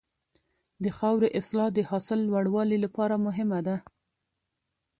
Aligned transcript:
د 0.83 0.85
خاورې 0.97 1.27
اصلاح 1.39 1.69
د 1.73 1.79
حاصل 1.89 2.19
د 2.21 2.25
لوړوالي 2.27 2.77
لپاره 2.85 3.15
مهمه 3.25 3.59
ده. 3.67 3.75